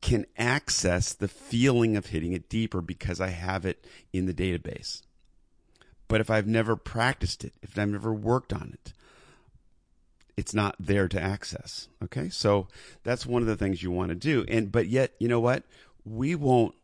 can 0.00 0.24
access 0.36 1.12
the 1.12 1.28
feeling 1.28 1.96
of 1.96 2.06
hitting 2.06 2.32
it 2.32 2.48
deeper 2.48 2.80
because 2.80 3.20
I 3.20 3.28
have 3.28 3.66
it 3.66 3.84
in 4.12 4.26
the 4.26 4.34
database. 4.34 5.02
But 6.06 6.20
if 6.20 6.30
I've 6.30 6.46
never 6.46 6.76
practiced 6.76 7.44
it, 7.44 7.52
if 7.62 7.78
I've 7.78 7.88
never 7.88 8.12
worked 8.12 8.52
on 8.52 8.70
it, 8.72 8.92
it's 10.36 10.54
not 10.54 10.76
there 10.78 11.08
to 11.08 11.20
access. 11.20 11.88
Okay. 12.02 12.28
So 12.28 12.68
that's 13.02 13.26
one 13.26 13.42
of 13.42 13.48
the 13.48 13.56
things 13.56 13.82
you 13.82 13.90
want 13.90 14.10
to 14.10 14.14
do. 14.14 14.44
And, 14.48 14.70
but 14.70 14.86
yet, 14.86 15.12
you 15.18 15.28
know 15.28 15.40
what? 15.40 15.64
We 16.04 16.34
won't 16.34 16.74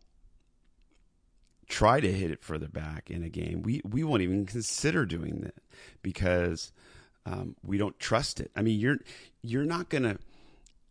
try 1.68 2.00
to 2.00 2.12
hit 2.12 2.30
it 2.30 2.42
further 2.42 2.68
back 2.68 3.10
in 3.10 3.22
a 3.22 3.28
game. 3.28 3.62
We, 3.62 3.80
we 3.84 4.04
won't 4.04 4.22
even 4.22 4.46
consider 4.46 5.06
doing 5.06 5.40
that 5.42 5.54
because 6.02 6.72
um, 7.26 7.56
we 7.64 7.78
don't 7.78 7.98
trust 7.98 8.40
it. 8.40 8.50
I 8.54 8.62
mean, 8.62 8.78
you're, 8.78 8.98
you're 9.42 9.64
not 9.64 9.90
to, 9.90 10.18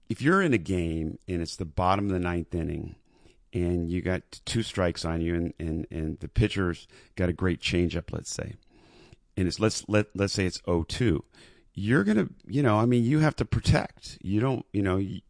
if 0.09 0.21
you're 0.21 0.41
in 0.41 0.53
a 0.53 0.57
game 0.57 1.19
and 1.27 1.41
it's 1.41 1.55
the 1.55 1.65
bottom 1.65 2.05
of 2.05 2.11
the 2.11 2.19
ninth 2.19 2.53
inning 2.53 2.95
and 3.53 3.91
you 3.91 4.01
got 4.01 4.21
two 4.45 4.63
strikes 4.63 5.05
on 5.05 5.21
you 5.21 5.35
and, 5.35 5.53
and, 5.59 5.87
and 5.91 6.19
the 6.19 6.27
pitcher's 6.27 6.87
got 7.15 7.29
a 7.29 7.33
great 7.33 7.61
changeup, 7.61 8.11
let's 8.11 8.33
say, 8.33 8.55
and 9.37 9.47
it's 9.47 9.59
let's 9.59 9.83
let 9.87 10.07
let's 10.15 10.33
say 10.33 10.45
it's 10.45 10.59
0-2, 10.61 11.21
you're 11.73 12.03
gonna 12.03 12.27
you 12.47 12.61
know 12.61 12.77
I 12.77 12.85
mean 12.85 13.03
you 13.03 13.19
have 13.19 13.35
to 13.37 13.45
protect. 13.45 14.17
You 14.21 14.39
don't 14.39 14.65
you 14.71 14.81
know 14.81 14.97
you, 14.97 15.21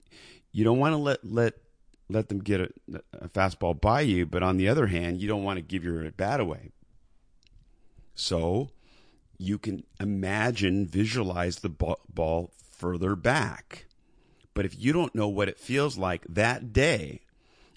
you 0.52 0.64
don't 0.64 0.80
want 0.80 0.94
to 0.94 0.98
let 0.98 1.24
let 1.24 1.54
let 2.10 2.30
them 2.30 2.40
get 2.40 2.62
a, 2.62 2.70
a, 3.14 3.30
fastball 3.30 3.80
by 3.80 4.02
you, 4.02 4.26
but 4.26 4.44
on 4.44 4.58
the 4.58 4.68
other 4.68 4.88
hand, 4.88 5.22
you 5.22 5.28
don't 5.28 5.44
want 5.44 5.58
to 5.58 5.62
give 5.62 5.84
your 5.84 6.10
bat 6.12 6.40
away. 6.40 6.70
So 8.16 8.70
you 9.38 9.58
can 9.58 9.84
imagine, 10.00 10.86
visualize 10.86 11.60
the 11.60 11.70
ball, 11.70 12.00
ball 12.14 12.52
further 12.72 13.16
back. 13.16 13.86
But 14.54 14.66
if 14.66 14.80
you 14.80 14.94
don't 14.94 15.16
know 15.16 15.28
what 15.28 15.50
it 15.50 15.60
feels 15.60 15.98
like 15.98 16.26
that 16.30 16.74
day, 16.74 17.22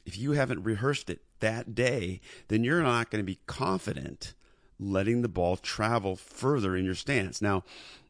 if 0.05 0.19
you 0.19 0.33
haven't 0.33 0.63
rehearsed 0.63 1.09
it 1.09 1.21
that 1.41 1.75
day, 1.75 2.21
then 2.49 2.65
you're 2.65 2.83
not 2.83 3.11
going 3.11 3.23
to 3.23 3.27
be 3.27 3.39
confident 3.47 4.35
letting 4.79 5.23
the 5.23 5.29
ball 5.29 5.57
travel 5.57 6.17
further 6.17 6.77
in 6.77 6.85
your 6.85 6.95
stance. 6.95 7.41
Now, 7.41 7.65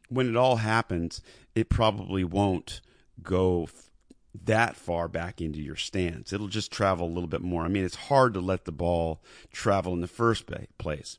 when 0.09 0.29
it 0.29 0.35
all 0.35 0.57
happens, 0.57 1.21
it 1.55 1.69
probably 1.69 2.23
won't 2.23 2.81
go 3.23 3.67
that 4.45 4.75
far 4.75 5.07
back 5.07 5.41
into 5.41 5.61
your 5.61 5.75
stance. 5.75 6.31
It'll 6.31 6.47
just 6.47 6.71
travel 6.71 7.07
a 7.07 7.13
little 7.13 7.27
bit 7.27 7.41
more. 7.41 7.63
I 7.63 7.67
mean, 7.69 7.83
it's 7.83 7.95
hard 7.95 8.33
to 8.35 8.39
let 8.39 8.65
the 8.65 8.71
ball 8.71 9.21
travel 9.51 9.93
in 9.93 10.01
the 10.01 10.07
first 10.07 10.45
place. 10.77 11.17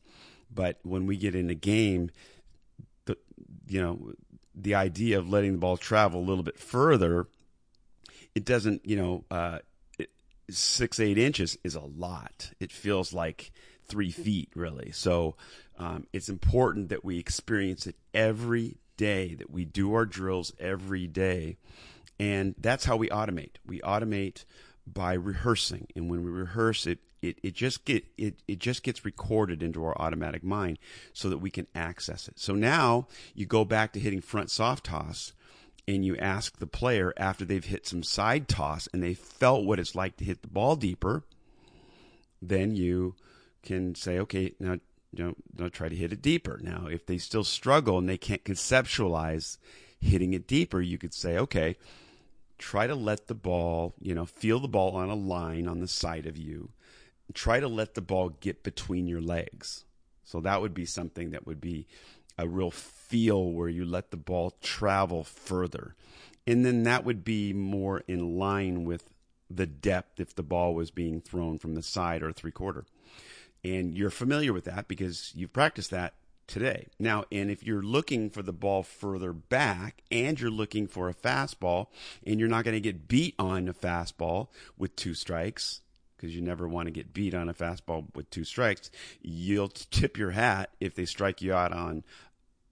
But 0.54 0.78
when 0.82 1.06
we 1.06 1.16
get 1.16 1.34
in 1.34 1.50
a 1.50 1.54
game, 1.54 2.10
the 3.06 3.16
you 3.66 3.80
know, 3.80 4.12
the 4.54 4.74
idea 4.74 5.18
of 5.18 5.28
letting 5.28 5.52
the 5.52 5.58
ball 5.58 5.76
travel 5.76 6.20
a 6.20 6.24
little 6.24 6.44
bit 6.44 6.58
further, 6.58 7.26
it 8.34 8.44
doesn't, 8.44 8.84
you 8.86 8.96
know, 8.96 9.24
uh, 9.30 9.58
six 10.50 11.00
eight 11.00 11.18
inches 11.18 11.58
is 11.64 11.74
a 11.74 11.80
lot. 11.80 12.52
It 12.60 12.72
feels 12.72 13.12
like 13.12 13.52
three 13.86 14.10
feet 14.10 14.50
really. 14.54 14.90
So 14.92 15.36
um, 15.78 16.06
it's 16.12 16.28
important 16.28 16.88
that 16.88 17.04
we 17.04 17.18
experience 17.18 17.86
it 17.86 17.96
every 18.12 18.76
day. 18.96 19.34
That 19.34 19.50
we 19.50 19.64
do 19.64 19.94
our 19.94 20.06
drills 20.06 20.52
every 20.58 21.06
day, 21.06 21.56
and 22.18 22.54
that's 22.58 22.84
how 22.84 22.96
we 22.96 23.08
automate. 23.08 23.56
We 23.66 23.80
automate 23.80 24.44
by 24.86 25.14
rehearsing, 25.14 25.88
and 25.94 26.10
when 26.10 26.24
we 26.24 26.30
rehearse 26.30 26.86
it. 26.86 26.98
It, 27.20 27.40
it 27.42 27.54
just 27.54 27.84
get 27.84 28.04
it, 28.16 28.36
it 28.46 28.60
just 28.60 28.84
gets 28.84 29.04
recorded 29.04 29.60
into 29.60 29.84
our 29.84 30.00
automatic 30.00 30.44
mind 30.44 30.78
so 31.12 31.28
that 31.30 31.38
we 31.38 31.50
can 31.50 31.66
access 31.74 32.28
it. 32.28 32.38
So 32.38 32.54
now 32.54 33.08
you 33.34 33.44
go 33.44 33.64
back 33.64 33.92
to 33.94 33.98
hitting 33.98 34.20
front 34.20 34.52
soft 34.52 34.84
toss 34.84 35.32
and 35.88 36.04
you 36.04 36.16
ask 36.18 36.60
the 36.60 36.66
player 36.68 37.12
after 37.16 37.44
they've 37.44 37.64
hit 37.64 37.88
some 37.88 38.04
side 38.04 38.46
toss 38.46 38.88
and 38.92 39.02
they 39.02 39.14
felt 39.14 39.64
what 39.64 39.80
it's 39.80 39.96
like 39.96 40.16
to 40.18 40.24
hit 40.24 40.42
the 40.42 40.48
ball 40.48 40.76
deeper, 40.76 41.24
then 42.40 42.76
you 42.76 43.16
can 43.64 43.96
say, 43.96 44.20
okay, 44.20 44.54
now 44.60 44.76
know, 45.16 45.34
don't 45.54 45.72
try 45.72 45.88
to 45.88 45.96
hit 45.96 46.12
it 46.12 46.22
deeper. 46.22 46.60
Now, 46.62 46.86
if 46.90 47.06
they 47.06 47.18
still 47.18 47.44
struggle 47.44 47.98
and 47.98 48.08
they 48.08 48.18
can't 48.18 48.44
conceptualize 48.44 49.58
hitting 50.00 50.34
it 50.34 50.46
deeper, 50.46 50.80
you 50.80 50.98
could 50.98 51.14
say, 51.14 51.38
okay, 51.38 51.76
try 52.58 52.86
to 52.86 52.94
let 52.94 53.26
the 53.28 53.34
ball, 53.34 53.94
you 54.00 54.14
know, 54.14 54.26
feel 54.26 54.60
the 54.60 54.68
ball 54.68 54.96
on 54.96 55.08
a 55.08 55.14
line 55.14 55.66
on 55.66 55.80
the 55.80 55.88
side 55.88 56.26
of 56.26 56.36
you. 56.36 56.70
Try 57.34 57.60
to 57.60 57.68
let 57.68 57.94
the 57.94 58.00
ball 58.00 58.30
get 58.40 58.62
between 58.62 59.06
your 59.06 59.20
legs. 59.20 59.84
So 60.24 60.40
that 60.40 60.60
would 60.60 60.74
be 60.74 60.86
something 60.86 61.30
that 61.30 61.46
would 61.46 61.60
be 61.60 61.86
a 62.36 62.48
real 62.48 62.70
feel 62.70 63.52
where 63.52 63.68
you 63.68 63.84
let 63.84 64.10
the 64.10 64.16
ball 64.16 64.54
travel 64.60 65.24
further. 65.24 65.94
And 66.46 66.64
then 66.64 66.84
that 66.84 67.04
would 67.04 67.24
be 67.24 67.52
more 67.52 68.02
in 68.06 68.38
line 68.38 68.84
with 68.84 69.10
the 69.50 69.66
depth 69.66 70.20
if 70.20 70.34
the 70.34 70.42
ball 70.42 70.74
was 70.74 70.90
being 70.90 71.20
thrown 71.20 71.58
from 71.58 71.74
the 71.74 71.82
side 71.82 72.22
or 72.22 72.32
three 72.32 72.50
quarter. 72.50 72.84
And 73.64 73.96
you're 73.96 74.10
familiar 74.10 74.52
with 74.52 74.64
that 74.64 74.88
because 74.88 75.32
you've 75.34 75.52
practiced 75.52 75.90
that 75.90 76.14
today. 76.48 76.88
Now, 76.98 77.24
and 77.30 77.50
if 77.50 77.62
you're 77.62 77.82
looking 77.82 78.30
for 78.30 78.42
the 78.42 78.52
ball 78.52 78.82
further 78.82 79.32
back 79.32 80.02
and 80.10 80.40
you're 80.40 80.50
looking 80.50 80.88
for 80.88 81.08
a 81.08 81.14
fastball 81.14 81.86
and 82.26 82.40
you're 82.40 82.48
not 82.48 82.64
going 82.64 82.74
to 82.74 82.80
get 82.80 83.06
beat 83.06 83.34
on 83.38 83.68
a 83.68 83.74
fastball 83.74 84.48
with 84.76 84.96
two 84.96 85.14
strikes, 85.14 85.82
because 86.16 86.34
you 86.34 86.42
never 86.42 86.66
want 86.66 86.86
to 86.86 86.90
get 86.90 87.14
beat 87.14 87.34
on 87.34 87.48
a 87.48 87.54
fastball 87.54 88.06
with 88.14 88.28
two 88.30 88.42
strikes, 88.42 88.90
you'll 89.22 89.68
tip 89.68 90.18
your 90.18 90.32
hat 90.32 90.70
if 90.80 90.96
they 90.96 91.04
strike 91.04 91.40
you 91.40 91.54
out 91.54 91.72
on 91.72 92.02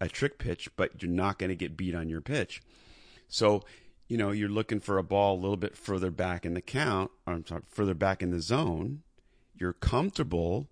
a 0.01 0.09
trick 0.09 0.39
pitch, 0.39 0.69
but 0.77 1.01
you're 1.01 1.11
not 1.11 1.39
going 1.39 1.51
to 1.51 1.57
get 1.57 1.77
beat 1.77 1.95
on 1.95 2.09
your 2.09 2.21
pitch. 2.21 2.63
So, 3.29 3.63
you 4.09 4.17
know, 4.17 4.31
you're 4.31 4.49
looking 4.49 4.81
for 4.81 4.99
a 4.99 5.05
ball 5.05 5.35
a 5.35 5.41
little 5.41 5.57
bit 5.57 5.77
further 5.77 6.11
back 6.11 6.45
in 6.45 6.55
the 6.55 6.61
count, 6.61 7.11
or 7.27 7.35
I'm 7.35 7.47
sorry, 7.47 7.63
further 7.69 7.95
back 7.95 8.23
in 8.23 8.31
the 8.31 8.41
zone. 8.41 9.03
You're 9.55 9.73
comfortable 9.73 10.69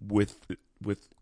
with 0.00 0.46
with 0.82 1.13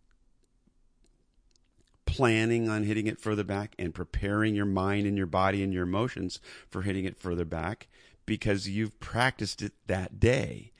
planning 2.12 2.69
on 2.69 2.85
hitting 2.85 3.07
it 3.07 3.19
further 3.19 3.42
back 3.42 3.75
and 3.78 3.95
preparing 3.95 4.54
your 4.54 4.66
mind 4.66 5.07
and 5.07 5.16
your 5.16 5.26
body 5.26 5.62
and 5.62 5.73
your 5.73 5.85
emotions 5.85 6.40
for 6.69 6.83
hitting 6.83 7.07
it 7.07 7.19
further 7.19 7.47
back 7.47 7.88
because 8.26 8.69
you've 8.69 9.00
practiced 9.00 9.62
it 9.62 9.73
that 9.87 10.21
day 10.21 10.73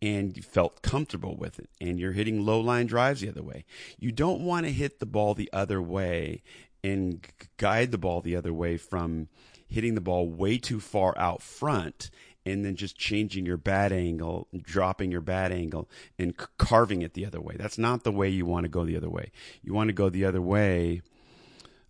and 0.00 0.34
you 0.34 0.42
felt 0.42 0.80
comfortable 0.80 1.36
with 1.36 1.58
it 1.58 1.68
and 1.78 2.00
you're 2.00 2.12
hitting 2.12 2.44
low 2.44 2.58
line 2.58 2.86
drives 2.86 3.20
the 3.20 3.28
other 3.28 3.42
way. 3.42 3.66
You 3.98 4.12
don't 4.12 4.40
want 4.40 4.64
to 4.64 4.72
hit 4.72 4.98
the 4.98 5.06
ball 5.06 5.34
the 5.34 5.50
other 5.52 5.82
way 5.82 6.42
and 6.82 7.26
guide 7.58 7.90
the 7.90 7.98
ball 7.98 8.22
the 8.22 8.34
other 8.34 8.54
way 8.54 8.78
from 8.78 9.28
hitting 9.66 9.94
the 9.94 10.00
ball 10.00 10.26
way 10.26 10.56
too 10.56 10.80
far 10.80 11.12
out 11.18 11.42
front 11.42 12.10
and 12.48 12.64
then 12.64 12.76
just 12.76 12.96
changing 12.96 13.46
your 13.46 13.56
bat 13.56 13.92
angle, 13.92 14.48
dropping 14.60 15.12
your 15.12 15.20
bat 15.20 15.52
angle 15.52 15.88
and 16.18 16.34
carving 16.56 17.02
it 17.02 17.14
the 17.14 17.26
other 17.26 17.40
way. 17.40 17.54
That's 17.58 17.78
not 17.78 18.04
the 18.04 18.12
way 18.12 18.28
you 18.28 18.46
want 18.46 18.64
to 18.64 18.68
go 18.68 18.84
the 18.84 18.96
other 18.96 19.10
way. 19.10 19.30
You 19.62 19.74
want 19.74 19.88
to 19.88 19.94
go 19.94 20.08
the 20.08 20.24
other 20.24 20.42
way 20.42 21.02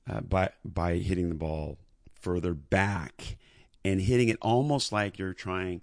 uh, 0.09 0.21
by 0.21 0.50
by 0.65 0.97
hitting 0.97 1.29
the 1.29 1.35
ball 1.35 1.79
further 2.21 2.55
back 2.55 3.37
and 3.85 4.00
hitting 4.00 4.29
it 4.29 4.38
almost 4.43 4.93
like 4.93 5.19
you're 5.19 5.33
trying 5.33 5.81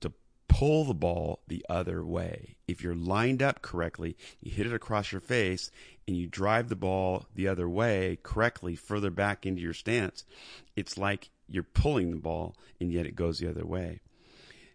to 0.00 0.12
pull 0.48 0.84
the 0.84 0.94
ball 0.94 1.40
the 1.48 1.64
other 1.68 2.04
way. 2.04 2.56
If 2.68 2.82
you're 2.82 2.94
lined 2.94 3.42
up 3.42 3.62
correctly, 3.62 4.16
you 4.40 4.52
hit 4.52 4.66
it 4.66 4.72
across 4.72 5.10
your 5.10 5.20
face 5.20 5.70
and 6.06 6.16
you 6.16 6.26
drive 6.26 6.68
the 6.68 6.76
ball 6.76 7.26
the 7.34 7.48
other 7.48 7.68
way 7.68 8.18
correctly 8.22 8.76
further 8.76 9.10
back 9.10 9.46
into 9.46 9.62
your 9.62 9.72
stance, 9.72 10.24
it's 10.76 10.98
like 10.98 11.30
you're 11.48 11.62
pulling 11.62 12.10
the 12.10 12.16
ball 12.16 12.56
and 12.80 12.92
yet 12.92 13.06
it 13.06 13.16
goes 13.16 13.38
the 13.38 13.48
other 13.48 13.66
way. 13.66 14.00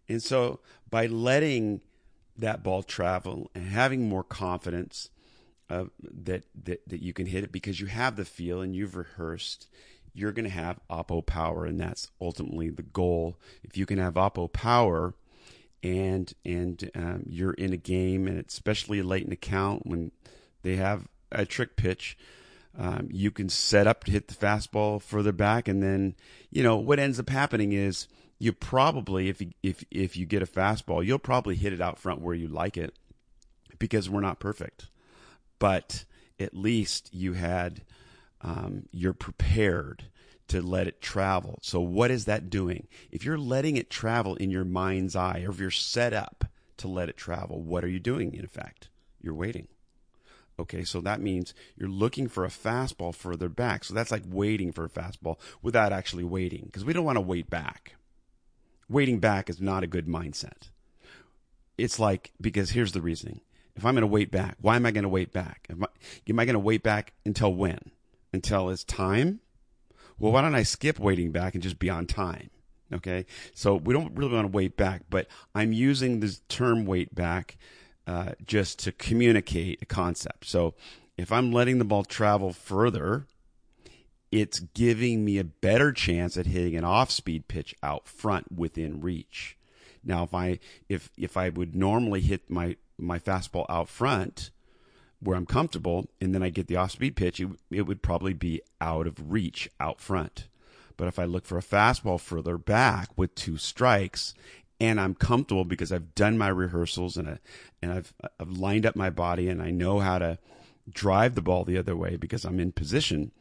And 0.07 0.21
so 0.21 0.59
by 0.89 1.07
letting 1.07 1.81
that 2.37 2.63
ball 2.63 2.83
travel 2.83 3.49
and 3.55 3.65
having 3.67 4.07
more 4.07 4.23
confidence 4.23 5.09
uh, 5.69 5.85
that, 5.99 6.43
that 6.63 6.87
that 6.87 7.01
you 7.01 7.13
can 7.13 7.25
hit 7.25 7.43
it 7.43 7.51
because 7.51 7.79
you 7.79 7.87
have 7.87 8.15
the 8.15 8.25
feel 8.25 8.61
and 8.61 8.75
you've 8.75 8.95
rehearsed, 8.95 9.67
you're 10.13 10.31
going 10.31 10.45
to 10.45 10.51
have 10.51 10.79
oppo 10.89 11.25
power, 11.25 11.65
and 11.65 11.79
that's 11.79 12.11
ultimately 12.21 12.69
the 12.69 12.83
goal. 12.83 13.37
If 13.63 13.75
you 13.75 13.85
can 13.85 13.97
have 13.97 14.13
oppo 14.13 14.51
power, 14.51 15.15
and 15.81 16.31
and 16.43 16.91
um, 16.95 17.23
you're 17.27 17.53
in 17.53 17.73
a 17.73 17.77
game, 17.77 18.27
and 18.27 18.43
especially 18.45 19.01
late 19.01 19.23
in 19.23 19.29
the 19.29 19.35
count 19.35 19.85
when 19.85 20.11
they 20.61 20.75
have 20.75 21.07
a 21.31 21.45
trick 21.45 21.75
pitch. 21.75 22.17
Um, 22.77 23.07
you 23.09 23.31
can 23.31 23.47
set 23.47 23.87
up 23.87 24.03
to 24.03 24.11
hit 24.11 24.27
the 24.27 24.33
fastball 24.33 25.01
further 25.01 25.31
back, 25.31 25.67
and 25.67 25.81
then 25.81 26.15
you 26.51 26.61
know 26.61 26.75
what 26.75 26.99
ends 26.99 27.19
up 27.19 27.29
happening 27.29 27.71
is 27.71 28.07
you 28.37 28.51
probably 28.51 29.29
if 29.29 29.41
you, 29.41 29.51
if 29.63 29.83
if 29.91 30.17
you 30.17 30.25
get 30.25 30.41
a 30.41 30.47
fastball, 30.47 31.05
you'll 31.05 31.19
probably 31.19 31.55
hit 31.55 31.73
it 31.73 31.81
out 31.81 31.99
front 31.99 32.21
where 32.21 32.35
you 32.35 32.47
like 32.47 32.77
it 32.77 32.93
because 33.79 34.09
we're 34.09 34.21
not 34.21 34.39
perfect, 34.39 34.87
but 35.59 36.05
at 36.39 36.55
least 36.55 37.13
you 37.13 37.33
had 37.33 37.81
um, 38.41 38.87
you're 38.91 39.13
prepared 39.13 40.05
to 40.47 40.61
let 40.61 40.87
it 40.87 41.01
travel. 41.01 41.59
So 41.61 41.79
what 41.79 42.11
is 42.11 42.25
that 42.25 42.49
doing? 42.49 42.87
If 43.11 43.25
you're 43.25 43.37
letting 43.37 43.77
it 43.77 43.89
travel 43.89 44.35
in 44.35 44.51
your 44.51 44.65
mind's 44.65 45.15
eye, 45.15 45.43
or 45.45 45.49
if 45.49 45.59
you're 45.59 45.71
set 45.71 46.13
up 46.13 46.45
to 46.77 46.87
let 46.87 47.09
it 47.09 47.17
travel, 47.17 47.61
what 47.61 47.83
are 47.83 47.89
you 47.89 47.99
doing? 47.99 48.33
In 48.33 48.45
effect, 48.45 48.89
you're 49.21 49.33
waiting. 49.33 49.67
Okay, 50.57 50.83
so 50.83 51.01
that 51.01 51.19
means 51.19 51.53
you're 51.75 51.89
looking 51.89 52.27
for 52.27 52.45
a 52.45 52.49
fastball 52.49 53.13
further 53.13 53.49
back. 53.49 53.83
So 53.83 53.93
that's 53.93 54.11
like 54.11 54.23
waiting 54.27 54.71
for 54.71 54.85
a 54.85 54.89
fastball 54.89 55.37
without 55.61 55.91
actually 55.91 56.23
waiting 56.23 56.63
because 56.65 56.85
we 56.85 56.93
don't 56.93 57.03
want 57.03 57.17
to 57.17 57.21
wait 57.21 57.49
back. 57.49 57.95
Waiting 58.89 59.19
back 59.19 59.49
is 59.49 59.59
not 59.59 59.83
a 59.83 59.87
good 59.87 60.07
mindset. 60.07 60.69
It's 61.77 61.99
like, 61.99 62.31
because 62.39 62.71
here's 62.71 62.91
the 62.91 63.01
reasoning. 63.01 63.41
If 63.75 63.85
I'm 63.85 63.95
going 63.95 64.01
to 64.01 64.07
wait 64.07 64.31
back, 64.31 64.55
why 64.61 64.75
am 64.77 64.85
I 64.85 64.91
going 64.91 65.03
to 65.03 65.09
wait 65.09 65.33
back? 65.33 65.67
Am 65.69 65.83
I, 65.83 65.87
I 66.41 66.45
going 66.45 66.53
to 66.53 66.59
wait 66.59 66.83
back 66.83 67.13
until 67.25 67.53
when? 67.53 67.91
Until 68.31 68.69
it's 68.69 68.83
time? 68.83 69.41
Well, 70.17 70.31
why 70.31 70.41
don't 70.41 70.55
I 70.55 70.63
skip 70.63 70.99
waiting 70.99 71.31
back 71.31 71.55
and 71.55 71.63
just 71.63 71.79
be 71.79 71.89
on 71.89 72.05
time? 72.05 72.49
Okay. 72.93 73.25
So 73.53 73.75
we 73.75 73.93
don't 73.93 74.15
really 74.15 74.33
want 74.33 74.49
to 74.49 74.55
wait 74.55 74.77
back, 74.77 75.03
but 75.09 75.27
I'm 75.53 75.73
using 75.73 76.19
the 76.19 76.37
term 76.47 76.85
wait 76.85 77.13
back 77.13 77.57
uh, 78.07 78.33
just 78.45 78.79
to 78.79 78.91
communicate 78.91 79.81
a 79.81 79.85
concept. 79.85 80.45
So 80.45 80.75
if 81.17 81.31
I'm 81.31 81.51
letting 81.51 81.79
the 81.79 81.85
ball 81.85 82.03
travel 82.03 82.53
further, 82.53 83.25
it's 84.35 84.59
giving 84.59 85.23
me 85.23 85.37
a 85.37 85.45
better 85.45 85.93
chance 85.93 86.35
at 86.35 86.45
hitting 86.45 86.75
an 86.75 86.83
off-speed 86.83 87.47
pitch 87.47 87.73
out 87.81 88.05
front 88.05 88.51
within 88.51 88.99
reach. 88.99 89.57
Now, 90.03 90.25
if 90.25 90.33
I 90.33 90.59
if 90.89 91.09
if 91.17 91.37
I 91.37 91.47
would 91.47 91.73
normally 91.73 92.19
hit 92.19 92.49
my 92.49 92.75
my 92.97 93.17
fastball 93.17 93.65
out 93.69 93.87
front 93.87 94.51
where 95.21 95.37
I'm 95.37 95.45
comfortable, 95.45 96.09
and 96.19 96.35
then 96.35 96.43
I 96.43 96.49
get 96.49 96.67
the 96.67 96.75
off-speed 96.75 97.15
pitch, 97.15 97.39
it, 97.39 97.47
it 97.71 97.83
would 97.83 98.01
probably 98.01 98.33
be 98.33 98.61
out 98.81 99.07
of 99.07 99.31
reach 99.31 99.69
out 99.79 100.01
front. 100.01 100.49
But 100.97 101.07
if 101.07 101.17
I 101.17 101.23
look 101.23 101.45
for 101.45 101.57
a 101.57 101.63
fastball 101.63 102.19
further 102.19 102.57
back 102.57 103.09
with 103.17 103.35
two 103.35 103.57
strikes 103.57 104.33
and 104.81 104.99
I'm 104.99 105.15
comfortable 105.15 105.63
because 105.63 105.93
I've 105.93 106.13
done 106.13 106.37
my 106.37 106.49
rehearsals 106.49 107.15
and 107.15 107.29
I, 107.29 107.39
and 107.81 107.93
I've 107.93 108.13
I've 108.37 108.51
lined 108.51 108.85
up 108.85 108.97
my 108.97 109.09
body 109.09 109.47
and 109.47 109.61
I 109.61 109.71
know 109.71 109.99
how 109.99 110.19
to 110.19 110.37
drive 110.91 111.35
the 111.35 111.41
ball 111.41 111.63
the 111.63 111.77
other 111.77 111.95
way 111.95 112.17
because 112.17 112.43
I'm 112.43 112.59
in 112.59 112.73
position, 112.73 113.31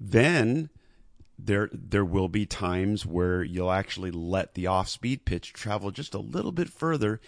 then 0.00 0.70
there 1.38 1.68
there 1.72 2.04
will 2.04 2.28
be 2.28 2.46
times 2.46 3.06
where 3.06 3.42
you'll 3.42 3.70
actually 3.70 4.10
let 4.10 4.54
the 4.54 4.66
off 4.66 4.88
speed 4.88 5.24
pitch 5.24 5.52
travel 5.52 5.90
just 5.90 6.14
a 6.14 6.18
little 6.18 6.52
bit 6.52 6.68
further 6.68 7.20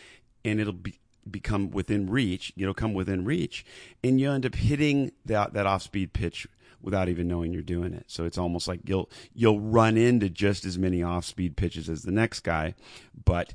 and 0.45 0.61
it'll 0.61 0.73
be 0.73 0.99
become 1.31 1.71
within 1.71 2.09
reach, 2.09 2.53
know, 2.67 2.75
come 2.75 2.95
within 2.95 3.25
reach 3.25 3.65
and 4.03 4.21
you 4.21 4.31
end 4.31 4.47
up 4.47 4.55
hitting 4.55 5.13
that 5.25 5.53
that 5.53 5.67
off 5.67 5.83
speed 5.83 6.13
pitch 6.13 6.47
without 6.83 7.09
even 7.09 7.29
knowing 7.29 7.53
you're 7.53 7.63
doing 7.63 7.93
it. 7.93 8.05
So 8.07 8.25
it's 8.25 8.39
almost 8.39 8.67
like 8.67 8.81
you'll 8.85 9.11
you'll 9.35 9.61
run 9.61 9.97
into 9.97 10.29
just 10.29 10.65
as 10.65 10.79
many 10.79 11.03
off-speed 11.03 11.57
pitches 11.57 11.89
as 11.89 12.03
the 12.03 12.11
next 12.11 12.41
guy, 12.41 12.75
but 13.25 13.55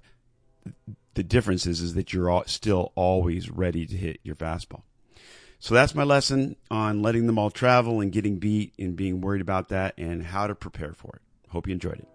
the 1.15 1.23
difference 1.23 1.65
is 1.65 1.81
is 1.81 1.93
that 1.95 2.13
you're 2.13 2.29
all, 2.29 2.43
still 2.45 2.91
always 2.95 3.49
ready 3.49 3.85
to 3.85 3.95
hit 3.95 4.19
your 4.23 4.35
fastball. 4.35 4.83
So 5.65 5.73
that's 5.73 5.95
my 5.95 6.03
lesson 6.03 6.57
on 6.69 7.01
letting 7.01 7.25
them 7.25 7.39
all 7.39 7.49
travel 7.49 7.99
and 7.99 8.11
getting 8.11 8.37
beat 8.37 8.75
and 8.77 8.95
being 8.95 9.19
worried 9.19 9.41
about 9.41 9.69
that 9.69 9.95
and 9.97 10.21
how 10.21 10.45
to 10.45 10.53
prepare 10.53 10.93
for 10.93 11.15
it. 11.15 11.21
Hope 11.49 11.65
you 11.65 11.73
enjoyed 11.73 11.97
it. 11.97 12.07